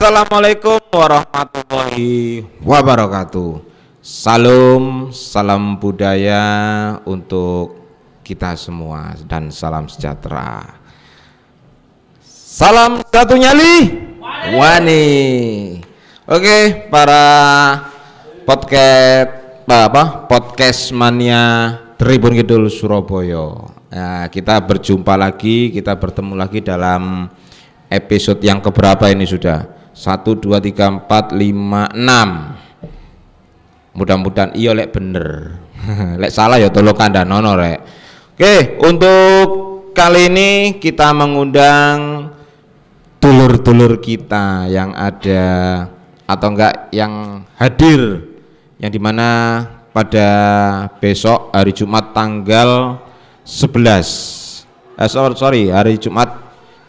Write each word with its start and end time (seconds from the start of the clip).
Assalamualaikum 0.00 0.80
warahmatullahi 0.96 2.40
wabarakatuh. 2.64 3.60
Salam, 4.00 5.12
salam 5.12 5.76
budaya 5.76 6.40
untuk 7.04 7.76
kita 8.24 8.56
semua 8.56 9.12
dan 9.28 9.52
salam 9.52 9.92
sejahtera. 9.92 10.72
Salam 12.24 13.04
satu 13.12 13.36
nyali, 13.36 14.00
wani. 14.56 15.04
Oke, 16.24 16.88
para 16.88 17.24
podcast 18.48 19.36
apa 19.68 20.24
podcast 20.24 20.96
mania 20.96 21.76
Tribun 22.00 22.40
Kidul 22.40 22.72
Surabaya. 22.72 23.68
Nah, 23.92 24.32
kita 24.32 24.64
berjumpa 24.64 25.12
lagi, 25.20 25.68
kita 25.68 25.92
bertemu 25.92 26.40
lagi 26.40 26.64
dalam 26.64 27.28
episode 27.92 28.40
yang 28.40 28.64
keberapa 28.64 29.04
ini 29.12 29.28
sudah? 29.28 29.79
1 29.92 30.24
2 30.24 30.60
3 30.60 31.06
4 31.06 31.32
5 31.34 31.94
6. 31.94 33.98
Mudah-mudahan 33.98 34.54
iya 34.54 34.72
lek 34.72 34.92
bener. 34.94 35.58
lek 36.20 36.32
salah 36.32 36.58
ya 36.58 36.70
tolong 36.70 36.94
kandhanono 36.94 37.56
rek. 37.58 37.80
Oke, 38.40 38.78
untuk 38.86 39.46
kali 39.92 40.32
ini 40.32 40.80
kita 40.80 41.12
mengundang 41.12 42.30
dulur-dulur 43.20 44.00
kita 44.00 44.64
yang 44.72 44.96
ada 44.96 45.44
atau 46.24 46.48
enggak 46.48 46.88
yang 46.94 47.44
hadir 47.60 48.24
yang 48.80 48.88
di 48.88 48.96
mana 48.96 49.60
pada 49.92 50.30
besok 51.02 51.52
hari 51.52 51.76
Jumat 51.76 52.16
tanggal 52.16 52.96
11 53.44 54.96
eh, 54.96 55.10
sorry 55.10 55.68
hari 55.68 56.00
Jumat 56.00 56.32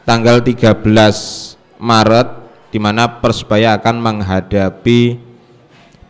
tanggal 0.07 0.39
13 0.39 0.71
Maret 1.81 2.40
di 2.71 2.79
mana 2.79 3.19
Persebaya 3.19 3.75
akan 3.77 3.95
menghadapi 3.99 5.19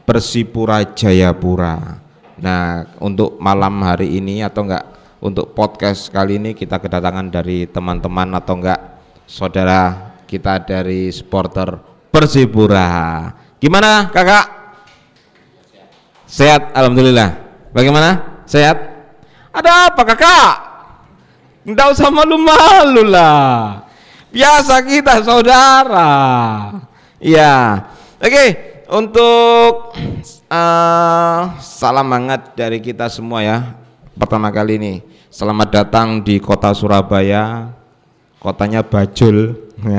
Persipura 0.06 0.86
Jayapura. 0.94 1.98
Nah, 2.38 2.86
untuk 3.02 3.42
malam 3.42 3.82
hari 3.82 4.22
ini 4.22 4.46
atau 4.46 4.66
enggak 4.66 4.86
untuk 5.22 5.54
podcast 5.58 6.10
kali 6.10 6.38
ini 6.38 6.54
kita 6.54 6.78
kedatangan 6.78 7.30
dari 7.30 7.66
teman-teman 7.66 8.38
atau 8.38 8.58
enggak 8.58 8.80
saudara 9.26 10.14
kita 10.30 10.62
dari 10.62 11.10
supporter 11.10 11.82
Persipura. 12.14 13.30
Gimana, 13.58 14.10
Kakak? 14.14 14.62
Sehat, 16.32 16.72
alhamdulillah. 16.72 17.36
Bagaimana? 17.76 18.44
Sehat? 18.48 18.80
Ada 19.52 19.92
apa 19.92 20.02
kakak? 20.08 20.54
Tidak 21.68 21.88
usah 21.92 22.08
malu-malu 22.08 23.04
lah. 23.12 23.84
Biasa 24.32 24.80
kita 24.88 25.20
saudara. 25.28 26.08
Ya, 27.20 27.84
oke. 28.16 28.72
Untuk 28.92 29.96
uh, 30.48 31.40
salam 31.60 32.08
hangat 32.16 32.56
dari 32.56 32.80
kita 32.80 33.12
semua 33.12 33.44
ya. 33.44 33.76
Pertama 34.16 34.48
kali 34.48 34.80
ini, 34.80 34.94
selamat 35.28 35.68
datang 35.84 36.24
di 36.24 36.40
kota 36.40 36.72
Surabaya. 36.72 37.76
Kotanya 38.40 38.88
Bajul. 38.88 39.68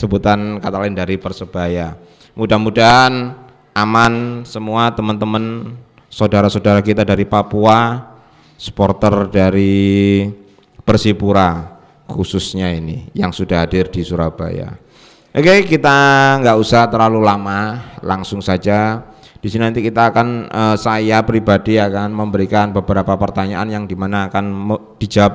Sebutan 0.00 0.56
kata 0.56 0.80
lain 0.80 0.96
dari 0.96 1.20
Persebaya. 1.20 2.00
Mudah-mudahan 2.32 3.36
aman 3.76 4.40
semua 4.48 4.88
teman-teman 4.96 5.76
saudara-saudara 6.08 6.80
kita 6.80 7.04
dari 7.04 7.28
Papua, 7.28 8.08
supporter 8.56 9.28
dari 9.28 10.24
Persipura 10.80 11.79
khususnya 12.10 12.74
ini 12.74 13.06
yang 13.14 13.30
sudah 13.30 13.62
hadir 13.62 13.86
di 13.86 14.02
Surabaya. 14.02 14.74
Oke, 15.30 15.62
kita 15.62 15.96
nggak 16.42 16.58
usah 16.58 16.90
terlalu 16.90 17.22
lama, 17.22 17.78
langsung 18.02 18.42
saja. 18.42 19.06
Di 19.38 19.46
sini 19.46 19.62
nanti 19.62 19.78
kita 19.78 20.10
akan 20.10 20.50
eh, 20.50 20.76
saya 20.76 21.22
pribadi 21.22 21.78
akan 21.78 22.10
memberikan 22.10 22.74
beberapa 22.74 23.14
pertanyaan 23.14 23.70
yang 23.70 23.84
di 23.86 23.94
mana 23.94 24.26
akan 24.26 24.74
dijawab 24.98 25.34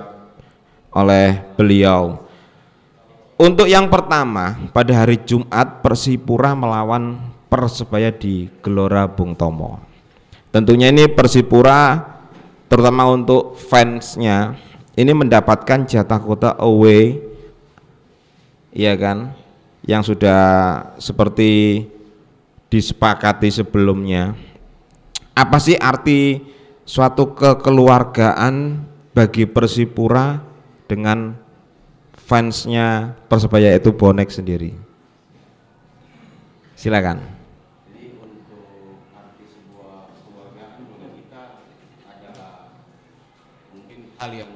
oleh 0.92 1.40
beliau. 1.56 2.28
Untuk 3.36 3.68
yang 3.68 3.92
pertama, 3.92 4.56
pada 4.72 4.92
hari 5.04 5.20
Jumat 5.24 5.84
Persipura 5.84 6.56
melawan 6.56 7.20
Persebaya 7.52 8.12
di 8.12 8.52
Gelora 8.64 9.08
Bung 9.08 9.36
Tomo. 9.36 9.80
Tentunya 10.52 10.92
ini 10.92 11.08
Persipura 11.12 12.00
terutama 12.68 13.08
untuk 13.12 13.56
fansnya 13.60 14.56
ini 14.96 15.12
mendapatkan 15.12 15.84
jatah 15.84 16.20
kota 16.24 16.56
away 16.56 17.20
iya 18.72 18.96
kan? 18.96 19.36
Yang 19.86 20.16
sudah 20.16 20.44
seperti 20.98 21.84
disepakati 22.72 23.48
sebelumnya. 23.52 24.34
Apa 25.36 25.60
sih 25.60 25.76
arti 25.80 26.42
suatu 26.88 27.36
kekeluargaan 27.36 28.84
bagi 29.16 29.46
Persipura 29.46 30.42
dengan 30.90 31.38
fansnya 32.16 33.14
Persebaya 33.30 33.72
itu 33.76 33.94
bonek 33.96 34.32
sendiri? 34.32 34.76
Silakan. 36.76 37.36
Hal 44.16 44.32
yang 44.32 44.55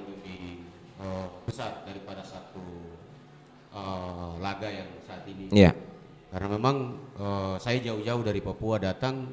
laga 4.40 4.68
yang 4.68 4.90
saat 5.06 5.24
ini. 5.28 5.52
Iya. 5.52 5.72
Karena 6.30 6.48
memang 6.56 6.98
uh, 7.18 7.56
saya 7.58 7.82
jauh-jauh 7.82 8.22
dari 8.22 8.40
Papua 8.40 8.78
datang 8.78 9.30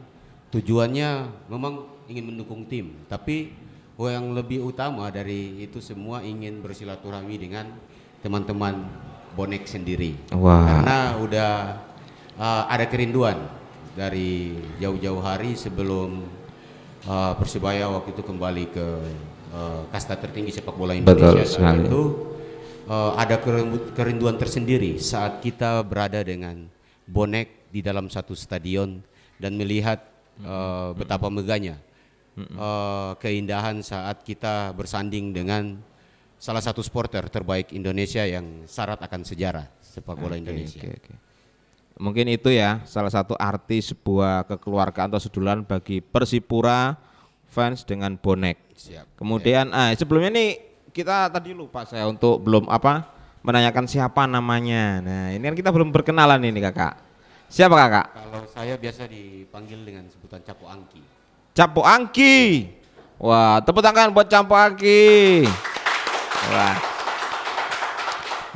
tujuannya 0.50 1.10
memang 1.50 2.06
ingin 2.08 2.32
mendukung 2.32 2.64
tim, 2.70 3.06
tapi 3.10 3.52
yang 3.96 4.36
lebih 4.36 4.60
utama 4.60 5.08
dari 5.08 5.64
itu 5.64 5.80
semua 5.80 6.20
ingin 6.20 6.60
bersilaturahmi 6.60 7.36
dengan 7.40 7.72
teman-teman 8.20 8.84
bonek 9.32 9.64
sendiri. 9.64 10.16
Wah. 10.36 10.64
Karena 10.80 10.98
udah 11.20 11.52
uh, 12.36 12.64
ada 12.68 12.84
kerinduan 12.88 13.40
dari 13.96 14.56
jauh-jauh 14.76 15.20
hari 15.24 15.56
sebelum 15.56 16.28
uh, 17.08 17.32
Persibaya 17.40 17.88
waktu 17.88 18.12
itu 18.12 18.22
kembali 18.24 18.64
ke 18.68 18.86
uh, 19.56 19.80
kasta 19.88 20.20
tertinggi 20.20 20.52
sepak 20.52 20.76
bola 20.76 20.92
Indonesia 20.92 21.32
Betul 21.32 21.48
sekali. 21.48 21.84
itu 21.88 22.02
uh, 22.86 23.12
ada 23.18 23.38
kerinduan 23.94 24.38
tersendiri 24.38 24.98
saat 24.98 25.42
kita 25.42 25.82
berada 25.82 26.22
dengan 26.22 26.66
bonek 27.06 27.70
di 27.70 27.84
dalam 27.84 28.08
satu 28.10 28.32
stadion 28.32 29.02
dan 29.36 29.54
melihat 29.58 30.00
uh, 30.42 30.96
betapa 30.96 31.28
megahnya 31.28 31.76
uh, 32.56 33.12
keindahan 33.20 33.82
saat 33.82 34.22
kita 34.22 34.72
bersanding 34.72 35.30
dengan 35.34 35.78
salah 36.36 36.60
satu 36.60 36.84
sporter 36.84 37.26
terbaik 37.32 37.72
Indonesia 37.72 38.22
yang 38.24 38.68
syarat 38.68 39.00
akan 39.00 39.22
sejarah 39.24 39.66
sepak 39.80 40.16
bola 40.16 40.36
Oke, 40.36 40.40
Indonesia. 40.44 40.80
oke, 40.84 40.92
oke. 41.00 41.14
Mungkin 41.96 42.28
itu 42.28 42.52
ya 42.52 42.84
salah 42.84 43.08
satu 43.08 43.32
arti 43.40 43.80
sebuah 43.80 44.44
kekeluargaan 44.44 45.08
atau 45.08 45.22
sedulan 45.22 45.64
bagi 45.64 46.04
Persipura 46.04 46.92
fans 47.48 47.88
dengan 47.88 48.20
bonek. 48.20 48.60
Siap. 48.76 49.16
Kemudian 49.16 49.72
ah 49.72 49.96
sebelumnya 49.96 50.28
nih 50.36 50.50
kita 50.96 51.28
tadi 51.28 51.52
lupa 51.52 51.84
saya 51.84 52.08
untuk 52.08 52.40
belum 52.40 52.72
apa 52.72 53.04
menanyakan 53.44 53.84
siapa 53.84 54.24
namanya. 54.24 55.04
Nah, 55.04 55.24
ini 55.28 55.44
kan 55.44 55.52
kita 55.52 55.68
belum 55.68 55.92
berkenalan 55.92 56.40
ini 56.40 56.56
Kakak. 56.64 56.96
Siapa 57.52 57.76
Kakak? 57.76 58.06
Kalau 58.16 58.42
saya 58.48 58.80
biasa 58.80 59.04
dipanggil 59.04 59.84
dengan 59.84 60.08
sebutan 60.08 60.40
Capo 60.40 60.64
Angki. 60.64 61.04
Capo 61.52 61.84
Angki. 61.84 62.64
Wah, 63.20 63.60
tepuk 63.60 63.84
tangan 63.84 64.08
buat 64.08 64.24
Capo 64.24 64.56
Angki. 64.56 65.44
Wah. 66.48 66.76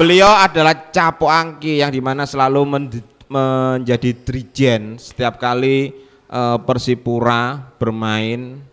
Beliau 0.01 0.33
adalah 0.33 0.73
Capo 0.89 1.29
Angki 1.29 1.85
yang 1.85 1.93
di 1.93 2.01
mana 2.01 2.25
selalu 2.25 2.61
men- 2.65 3.05
menjadi 3.29 4.17
trijen 4.17 4.97
setiap 4.97 5.37
kali 5.37 5.93
eh, 6.25 6.59
Persipura 6.65 7.69
bermain. 7.77 8.70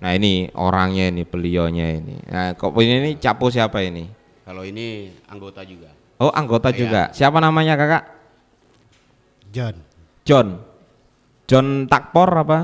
Nah 0.00 0.16
ini 0.16 0.48
orangnya 0.56 1.12
ini, 1.12 1.28
beliaunya 1.28 2.00
ini. 2.00 2.16
Nah, 2.24 2.56
kok 2.56 2.72
ini, 2.80 3.04
ini 3.04 3.10
Capo 3.20 3.52
siapa 3.52 3.84
ini? 3.84 4.08
Kalau 4.42 4.64
ini 4.64 5.12
anggota 5.28 5.60
juga. 5.62 5.92
Oh 6.16 6.32
anggota 6.32 6.72
Iya. 6.72 6.78
juga. 6.80 7.02
Siapa 7.12 7.36
namanya 7.38 7.76
kakak? 7.76 8.04
John. 9.52 9.76
John. 10.24 10.48
John 11.44 11.84
Takpor 11.84 12.30
apa? 12.32 12.58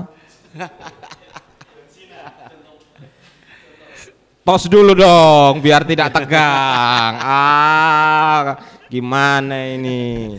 Tos 4.46 4.70
dulu 4.70 4.94
dong, 4.94 5.58
biar 5.58 5.82
tidak 5.82 6.14
tegang. 6.14 7.12
Ah, 7.18 8.54
gimana 8.86 9.74
ini? 9.74 10.38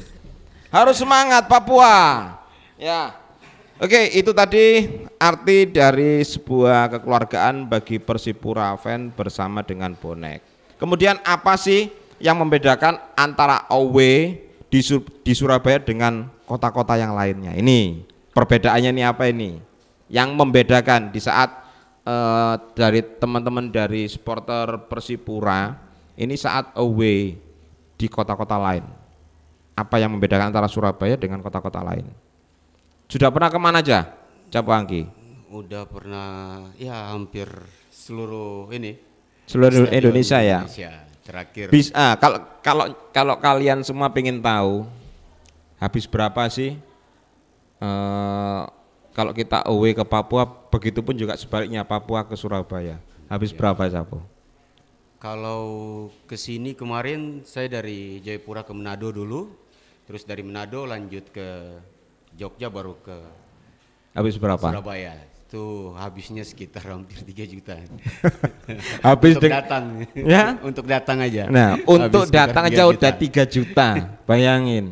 Harus 0.72 0.96
semangat 0.96 1.44
Papua. 1.52 2.32
Ya. 2.80 3.27
Oke, 3.78 4.10
itu 4.10 4.34
tadi 4.34 4.90
arti 5.22 5.70
dari 5.70 6.26
sebuah 6.26 6.98
kekeluargaan 6.98 7.70
bagi 7.70 8.02
Persipura 8.02 8.74
fan 8.74 9.14
bersama 9.14 9.62
dengan 9.62 9.94
bonek. 9.94 10.42
Kemudian 10.82 11.22
apa 11.22 11.54
sih 11.62 11.94
yang 12.18 12.42
membedakan 12.42 12.98
antara 13.14 13.70
away 13.70 14.42
di, 14.74 14.82
Sur- 14.82 15.06
di 15.22 15.30
Surabaya 15.38 15.78
dengan 15.78 16.26
kota-kota 16.50 16.98
yang 16.98 17.14
lainnya. 17.14 17.54
Ini 17.54 18.02
perbedaannya 18.34 18.98
ini 18.98 19.04
apa 19.06 19.30
ini? 19.30 19.62
Yang 20.10 20.30
membedakan 20.34 21.14
di 21.14 21.22
saat 21.22 21.54
eh, 22.02 22.54
dari 22.74 23.06
teman-teman 23.22 23.70
dari 23.70 24.10
supporter 24.10 24.90
Persipura 24.90 25.78
ini 26.18 26.34
saat 26.34 26.74
away 26.82 27.38
di 27.94 28.08
kota-kota 28.10 28.58
lain. 28.58 28.90
Apa 29.78 30.02
yang 30.02 30.18
membedakan 30.18 30.50
antara 30.50 30.66
Surabaya 30.66 31.14
dengan 31.14 31.46
kota-kota 31.46 31.86
lain? 31.86 32.26
Sudah 33.08 33.32
pernah 33.32 33.48
ke 33.48 33.56
mana 33.56 33.80
aja, 33.80 34.12
Capo 34.52 34.76
Angki? 34.76 35.08
Udah 35.48 35.88
pernah 35.88 36.60
ya 36.76 37.16
hampir 37.16 37.48
seluruh 37.88 38.68
ini 38.76 39.00
Seluruh 39.48 39.88
stadion 39.88 39.96
Indonesia 39.96 40.40
ya. 40.44 40.60
Indonesia. 40.68 40.92
Terakhir 41.24 41.66
Bis, 41.72 41.88
ah, 41.96 42.20
kalau 42.20 42.40
kalau 42.60 42.86
kalau 43.16 43.36
kalian 43.40 43.84
semua 43.84 44.12
pengen 44.12 44.44
tahu 44.44 44.88
habis 45.80 46.04
berapa 46.04 46.48
sih 46.52 46.76
eh, 47.80 48.62
kalau 49.16 49.32
kita 49.34 49.66
away 49.66 49.98
ke 49.98 50.06
Papua, 50.06 50.46
begitupun 50.46 51.18
juga 51.18 51.34
sebaliknya 51.40 51.82
Papua 51.88 52.22
ke 52.28 52.38
Surabaya. 52.38 53.02
Habis 53.32 53.50
berapa 53.50 53.82
Sapo? 53.90 54.22
Kalau 55.18 55.64
ke 56.30 56.38
sini 56.38 56.78
kemarin 56.78 57.42
saya 57.42 57.66
dari 57.66 58.22
Jayapura 58.22 58.62
ke 58.62 58.70
Manado 58.78 59.10
dulu, 59.10 59.50
terus 60.06 60.22
dari 60.22 60.46
Manado 60.46 60.86
lanjut 60.86 61.34
ke 61.34 61.48
Jogja 62.38 62.70
baru 62.70 62.94
ke 63.02 63.18
Habis 64.14 64.38
berapa? 64.38 64.62
Surabaya. 64.62 65.14
Itu 65.48 65.94
habisnya 65.96 66.42
sekitar 66.44 66.84
hampir 66.90 67.22
3 67.24 67.34
juta. 67.48 67.78
Habis 69.08 69.38
untuk 69.38 69.48
datang. 69.50 69.84
Ya? 70.14 70.44
untuk 70.70 70.86
datang 70.90 71.18
aja. 71.24 71.48
Nah, 71.48 71.78
untuk 71.86 72.28
datang 72.28 72.66
3 72.66 72.70
aja 72.74 72.84
juta. 72.84 72.94
udah 72.98 73.12
3 73.14 73.46
juta. 73.48 73.88
Bayangin. 74.28 74.92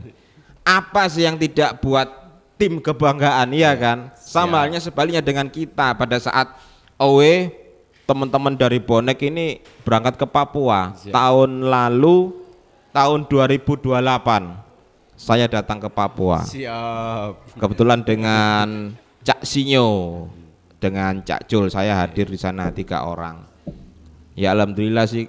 Apa 0.63 1.09
sih 1.11 1.27
yang 1.27 1.35
tidak 1.35 1.81
buat 1.83 2.07
tim 2.55 2.79
kebanggaan, 2.79 3.51
iya 3.51 3.75
kan? 3.75 4.15
Sama 4.15 4.57
Ya. 4.57 4.61
halnya 4.65 4.79
sebaliknya 4.79 5.19
dengan 5.19 5.51
kita 5.51 5.91
pada 5.97 6.17
saat 6.23 6.55
away 6.95 7.51
teman-teman 8.05 8.55
dari 8.55 8.79
Bonek 8.79 9.19
ini 9.25 9.59
berangkat 9.83 10.15
ke 10.15 10.25
Papua 10.29 10.93
Siap. 10.95 11.11
tahun 11.11 11.67
lalu 11.67 12.31
tahun 12.93 13.27
2028 13.27 14.64
saya 15.15 15.47
datang 15.47 15.79
ke 15.79 15.87
Papua 15.87 16.43
Siap. 16.43 17.55
kebetulan 17.55 18.03
dengan 18.03 18.91
Cak 19.21 19.41
Sinyo 19.41 19.87
dengan 20.77 21.19
Cak 21.19 21.47
Jul 21.47 21.67
saya 21.67 21.95
hadir 21.97 22.27
di 22.27 22.35
sana 22.35 22.69
tiga 22.69 23.01
orang 23.01 23.47
ya 24.35 24.51
alhamdulillah 24.51 25.07
sih 25.07 25.25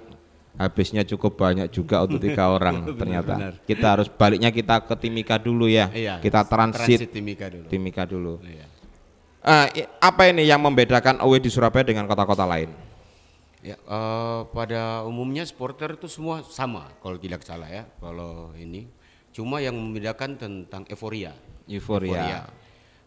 habisnya 0.53 1.01
cukup 1.01 1.37
banyak 1.37 1.69
juga 1.69 2.03
untuk 2.03 2.19
tiga 2.19 2.49
orang 2.55 2.83
ternyata 2.93 3.33
benar. 3.33 3.53
kita 3.63 3.87
harus 3.89 4.07
baliknya 4.07 4.49
kita 4.49 4.83
ke 4.83 4.95
Timika 4.97 5.37
dulu 5.37 5.65
ya 5.65 5.87
Iya. 5.87 6.19
kita 6.19 6.43
transit, 6.43 7.07
Timika 7.07 7.47
dulu. 7.47 7.65
Timika 7.67 8.03
dulu 8.03 8.33
Iya. 8.43 8.65
I- 9.71 9.87
apa 9.97 10.27
ini 10.27 10.43
yang 10.43 10.59
membedakan 10.59 11.21
away 11.21 11.39
di 11.39 11.47
Surabaya 11.47 11.85
dengan 11.85 12.03
kota-kota 12.05 12.43
lain 12.43 12.69
Ya, 13.57 13.73
eh, 13.75 14.41
pada 14.47 15.03
umumnya 15.03 15.43
supporter 15.43 15.91
itu 15.93 16.07
semua 16.07 16.39
sama 16.45 16.87
kalau 17.01 17.17
tidak 17.17 17.41
salah 17.41 17.67
ya. 17.67 17.83
Kalau 17.97 18.53
ini 18.55 18.85
cuma 19.37 19.61
yang 19.61 19.77
membedakan 19.77 20.33
tentang 20.33 20.81
euforia. 20.89 21.37
euforia 21.69 22.49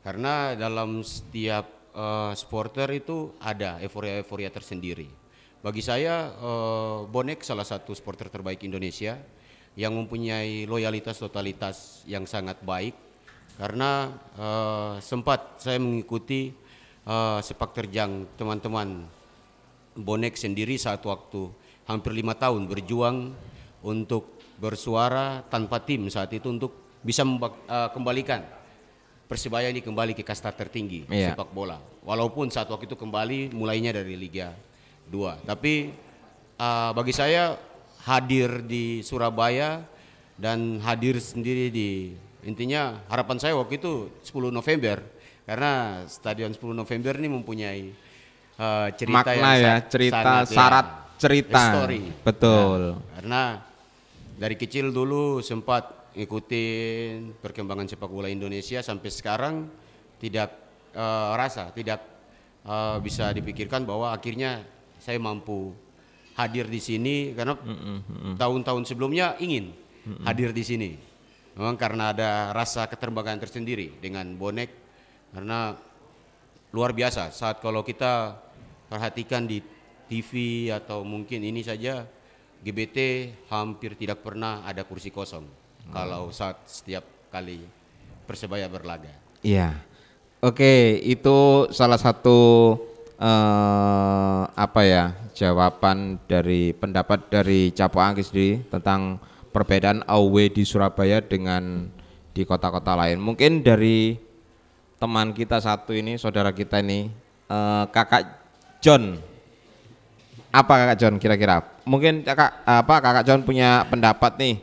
Karena 0.06 0.54
dalam 0.54 1.02
setiap 1.02 1.90
eh, 1.90 2.32
supporter 2.38 2.86
itu 2.94 3.34
ada 3.42 3.82
euforia-euforia 3.82 4.54
tersendiri. 4.54 5.10
Bagi 5.58 5.82
saya 5.82 6.30
eh, 6.30 6.98
Bonek 7.10 7.42
salah 7.42 7.66
satu 7.66 7.98
supporter 7.98 8.30
terbaik 8.30 8.62
Indonesia 8.62 9.18
yang 9.74 9.98
mempunyai 9.98 10.70
loyalitas 10.70 11.18
totalitas 11.18 12.06
yang 12.06 12.30
sangat 12.30 12.62
baik 12.62 12.94
karena 13.58 14.14
eh, 14.38 14.94
sempat 15.02 15.58
saya 15.58 15.82
mengikuti 15.82 16.54
eh, 17.04 17.38
sepak 17.42 17.74
terjang 17.74 18.30
teman-teman 18.38 19.02
Bonek 19.98 20.38
sendiri 20.38 20.78
saat 20.78 21.02
waktu 21.02 21.50
hampir 21.90 22.14
lima 22.14 22.38
tahun 22.38 22.70
berjuang 22.70 23.34
untuk 23.82 24.39
bersuara 24.60 25.40
tanpa 25.48 25.80
tim 25.80 26.06
saat 26.12 26.28
itu 26.36 26.46
untuk 26.52 27.00
bisa 27.00 27.24
eh, 27.24 27.88
kembalikan 27.96 28.44
Persebaya 29.30 29.70
ini 29.70 29.78
kembali 29.78 30.10
ke 30.18 30.26
kasta 30.26 30.50
tertinggi 30.50 31.06
Iya. 31.06 31.38
sepak 31.38 31.54
bola. 31.54 31.78
Walaupun 32.02 32.50
saat 32.50 32.66
waktu 32.66 32.90
itu 32.90 32.98
kembali 32.98 33.54
mulainya 33.54 33.94
dari 33.94 34.18
Liga 34.18 34.50
2. 35.06 35.46
Tapi 35.46 35.94
eh, 36.58 36.90
bagi 36.90 37.14
saya 37.14 37.54
hadir 38.02 38.66
di 38.66 39.06
Surabaya 39.06 39.86
dan 40.34 40.82
hadir 40.82 41.22
sendiri 41.22 41.70
di 41.70 42.10
intinya 42.42 43.06
harapan 43.06 43.38
saya 43.38 43.54
waktu 43.54 43.78
itu 43.78 44.10
10 44.26 44.50
November 44.50 44.98
karena 45.46 46.02
Stadion 46.10 46.50
10 46.50 46.74
November 46.74 47.12
ini 47.14 47.28
mempunyai 47.30 47.82
eh, 48.58 48.88
cerita 48.98 49.30
makna 49.30 49.50
yang 49.54 49.62
ya 49.62 49.74
cerita 49.86 50.18
sangat, 50.26 50.42
ya, 50.42 50.54
syarat 50.58 50.86
cerita 51.22 51.62
history. 51.62 52.02
betul 52.26 52.80
Karena 53.14 53.42
dari 54.40 54.56
kecil 54.56 54.88
dulu 54.88 55.44
sempat 55.44 56.16
ikutin 56.16 57.36
perkembangan 57.44 57.84
sepak 57.84 58.08
bola 58.08 58.32
Indonesia 58.32 58.80
sampai 58.80 59.12
sekarang 59.12 59.68
tidak 60.16 60.56
eh, 60.96 61.32
rasa, 61.36 61.68
tidak 61.76 62.00
eh, 62.64 62.96
bisa 63.04 63.36
dipikirkan 63.36 63.84
bahwa 63.84 64.16
akhirnya 64.16 64.64
saya 64.96 65.20
mampu 65.20 65.76
hadir 66.40 66.64
di 66.72 66.80
sini 66.80 67.36
karena 67.36 67.52
tahun-tahun 68.40 68.88
sebelumnya 68.88 69.36
ingin 69.44 69.76
hadir 70.24 70.56
di 70.56 70.64
sini. 70.64 70.90
Memang 71.52 71.76
karena 71.76 72.16
ada 72.16 72.30
rasa 72.56 72.88
keterbanggaan 72.88 73.36
tersendiri 73.42 74.00
dengan 74.00 74.24
bonek 74.40 74.72
karena 75.36 75.76
luar 76.72 76.96
biasa. 76.96 77.28
Saat 77.34 77.60
kalau 77.60 77.84
kita 77.84 78.40
perhatikan 78.88 79.44
di 79.44 79.60
TV 80.08 80.30
atau 80.72 81.04
mungkin 81.04 81.44
ini 81.44 81.60
saja 81.60 82.08
GBT 82.60 82.98
hampir 83.48 83.96
tidak 83.96 84.20
pernah 84.20 84.60
ada 84.68 84.84
kursi 84.84 85.08
kosong 85.08 85.48
kalau 85.90 86.28
saat 86.28 86.60
setiap 86.68 87.02
kali 87.32 87.64
persebaya 88.28 88.68
berlaga. 88.68 89.10
Iya. 89.40 89.80
Oke, 90.40 90.96
itu 91.04 91.68
salah 91.72 92.00
satu 92.00 92.72
eh, 93.20 94.42
apa 94.48 94.80
ya 94.84 95.12
jawaban 95.36 96.20
dari 96.24 96.72
pendapat 96.72 97.28
dari 97.28 97.72
Capo 97.76 98.00
Angki 98.00 98.24
sendiri 98.24 98.52
tentang 98.68 99.20
perbedaan 99.52 100.00
away 100.08 100.48
di 100.48 100.64
Surabaya 100.64 101.20
dengan 101.20 101.88
di 102.32 102.42
kota-kota 102.48 102.96
lain. 102.96 103.20
Mungkin 103.20 103.60
dari 103.60 104.16
teman 104.96 105.32
kita 105.36 105.60
satu 105.60 105.92
ini, 105.92 106.16
saudara 106.16 106.52
kita 106.52 106.80
ini, 106.80 107.08
eh, 107.48 107.84
kakak 107.92 108.24
John. 108.80 109.20
Apa 110.50 110.72
kakak 110.72 110.98
John 111.00 111.14
kira-kira? 111.20 111.60
Mungkin 111.90 112.22
kakak 112.22 112.62
apa 112.62 112.94
kakak 113.02 113.26
John 113.26 113.42
punya 113.42 113.82
pendapat 113.90 114.38
nih 114.38 114.62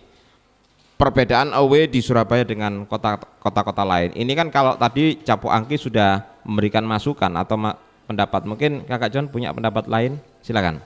perbedaan 0.95 1.51
away 1.51 1.91
di 1.91 1.99
Surabaya 1.99 2.47
dengan 2.47 2.87
kota- 2.87 3.19
kota-kota 3.43 3.83
lain. 3.83 4.15
Ini 4.15 4.31
kan 4.31 4.47
kalau 4.47 4.79
tadi 4.79 5.19
Capo 5.27 5.51
Angki 5.51 5.75
sudah 5.75 6.23
memberikan 6.47 6.87
masukan 6.87 7.35
atau 7.35 7.59
ma- 7.59 7.75
pendapat. 8.07 8.47
Mungkin 8.47 8.87
Kakak 8.87 9.11
John 9.11 9.27
punya 9.27 9.51
pendapat 9.51 9.91
lain? 9.91 10.17
Silakan. 10.39 10.79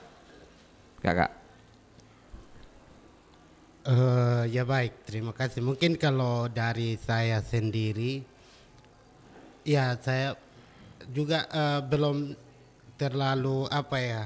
Kakak. 0.98 1.30
Eh, 3.82 4.42
ya 4.54 4.62
baik, 4.62 5.06
terima 5.06 5.34
kasih. 5.34 5.58
Mungkin 5.58 5.98
kalau 5.98 6.46
dari 6.46 6.94
saya 7.02 7.42
sendiri, 7.42 8.22
ya 9.66 9.98
saya 9.98 10.38
juga 11.10 11.46
eh, 11.50 11.80
belum 11.82 12.34
terlalu 12.94 13.66
apa 13.66 13.98
ya, 13.98 14.22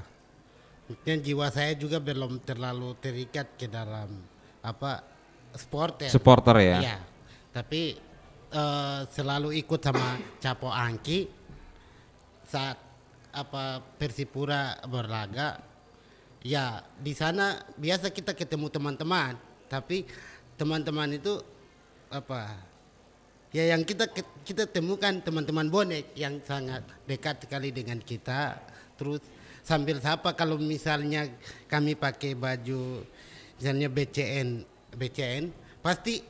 mungkin 0.87 1.19
jiwa 1.23 1.50
saya 1.50 1.75
juga 1.75 1.99
belum 1.99 2.38
terlalu 2.47 2.95
terikat 3.02 3.59
ke 3.59 3.66
dalam 3.66 4.11
apa 4.62 5.02
sport 5.59 6.07
ya. 6.07 6.11
Supporter 6.11 6.57
ya. 6.62 6.78
Iya, 6.83 6.97
tapi 7.50 7.99
eh, 8.50 9.00
selalu 9.11 9.55
ikut 9.59 9.81
sama 9.83 10.19
Capo 10.38 10.71
Angki 10.71 11.26
saat 12.47 12.78
apa 13.35 13.83
Persipura 13.99 14.78
berlaga. 14.87 15.61
Ya 16.47 16.87
di 17.02 17.11
sana 17.11 17.59
biasa 17.75 18.14
kita 18.14 18.31
ketemu 18.31 18.71
teman-teman, 18.71 19.35
tapi 19.66 20.07
teman-teman 20.55 21.19
itu 21.19 21.43
apa? 22.07 22.55
Ya 23.50 23.75
yang 23.75 23.83
kita 23.83 24.07
kita 24.47 24.71
temukan 24.71 25.19
teman-teman 25.19 25.66
bonek 25.66 26.14
yang 26.14 26.38
sangat 26.47 26.87
dekat 27.11 27.43
sekali 27.43 27.75
dengan 27.75 27.99
kita. 27.99 28.62
Terus 28.95 29.21
sambil 29.66 29.99
sapa 29.99 30.30
kalau 30.38 30.54
misalnya 30.62 31.26
kami 31.66 31.99
pakai 31.99 32.38
baju 32.38 33.02
misalnya 33.58 33.90
BCN 33.90 34.62
BCN 34.94 35.50
pasti 35.82 36.23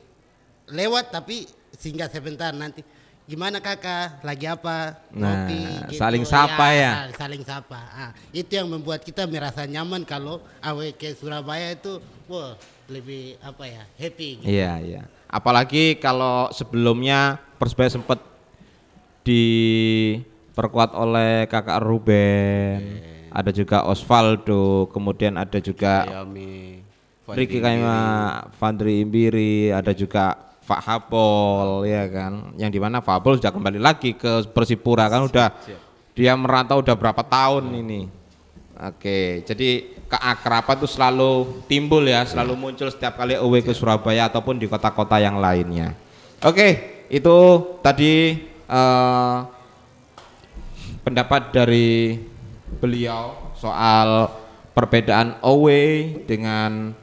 lewat 0.73 1.13
tapi 1.13 1.45
singgah 1.77 2.09
sebentar 2.09 2.49
nanti 2.51 2.81
gimana 3.27 3.59
kakak? 3.59 4.23
Lagi 4.23 4.47
apa? 4.47 5.03
Nah, 5.11 5.43
Ngopi, 5.43 5.59
saling 5.99 6.23
sapa 6.23 6.71
ya. 6.71 6.91
ah, 6.95 7.07
saling 7.11 7.43
sapa. 7.43 7.81
Ah, 7.91 8.11
itu 8.31 8.55
yang 8.55 8.71
membuat 8.71 9.03
kita 9.03 9.27
merasa 9.27 9.67
nyaman 9.67 10.07
kalau 10.07 10.39
awe 10.63 10.87
ke 10.95 11.11
Surabaya 11.11 11.75
itu 11.75 11.99
wah 12.31 12.55
lebih 12.87 13.35
apa 13.43 13.67
ya 13.67 13.83
happy 13.99 14.29
gitu. 14.41 14.47
Iya, 14.47 14.73
iya. 14.79 15.01
Apalagi 15.27 15.99
kalau 15.99 16.47
sebelumnya 16.55 17.35
Persebaya 17.59 17.91
sempat 17.91 18.23
diperkuat 19.27 20.95
oleh 20.95 21.51
kakak 21.51 21.83
Ruben, 21.83 22.79
ada 23.31 23.51
juga 23.51 23.83
Osvaldo, 23.87 24.91
kemudian 24.91 25.35
ada 25.35 25.59
juga 25.59 26.07
Kayami, 26.07 26.81
Ricky 27.33 27.59
Kaima, 27.59 27.99
Fandri 28.55 29.03
Imbiri, 29.03 29.71
ada 29.71 29.91
juga 29.91 30.35
Pak 30.67 30.81
Hapol, 30.83 31.87
ya 31.87 32.07
kan, 32.11 32.51
yang 32.59 32.67
di 32.67 32.79
mana 32.79 32.99
Pak 32.99 33.19
Hapol 33.19 33.39
sudah 33.39 33.55
kembali 33.55 33.79
lagi 33.79 34.15
ke 34.15 34.47
Persipura 34.51 35.07
kan, 35.07 35.23
udah 35.27 35.51
dia 36.11 36.33
merantau 36.35 36.83
udah 36.83 36.95
berapa 36.97 37.23
tahun 37.23 37.71
ini. 37.83 38.01
Oke, 38.77 39.41
jadi 39.41 39.97
keakraban 40.05 40.77
itu 40.77 40.85
selalu 40.85 41.65
timbul 41.65 42.05
ya, 42.05 42.21
selalu 42.29 42.53
muncul 42.53 42.87
setiap 42.93 43.17
kali 43.17 43.33
away 43.33 43.65
ke 43.65 43.73
Surabaya 43.73 44.29
ataupun 44.29 44.61
di 44.61 44.69
kota-kota 44.69 45.17
yang 45.17 45.41
lainnya. 45.41 45.97
Oke, 46.45 47.01
itu 47.09 47.37
tadi 47.81 48.37
eh, 48.69 49.37
pendapat 51.01 51.55
dari 51.55 52.19
beliau 52.79 53.53
soal 53.55 54.31
perbedaan 54.75 55.39
away 55.41 56.21
dengan 56.27 56.93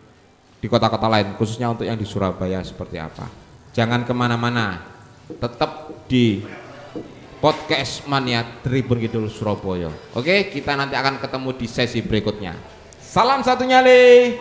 di 0.63 0.67
kota-kota 0.71 1.11
lain, 1.11 1.37
khususnya 1.37 1.69
untuk 1.69 1.85
yang 1.85 1.99
di 1.99 2.07
Surabaya 2.09 2.65
seperti 2.65 2.97
apa. 2.97 3.29
Jangan 3.75 4.07
ke 4.07 4.15
mana-mana, 4.17 4.81
tetap 5.29 5.93
di 6.09 6.41
podcast 7.43 8.09
Mania 8.09 8.41
Tribun 8.65 8.97
Kidul 8.97 9.29
Surabaya. 9.29 9.93
Oke, 10.17 10.49
kita 10.49 10.73
nanti 10.73 10.97
akan 10.97 11.21
ketemu 11.21 11.51
di 11.53 11.67
sesi 11.69 12.01
berikutnya. 12.01 12.57
Salam 12.97 13.45
satu 13.45 13.69
nyali. 13.69 14.41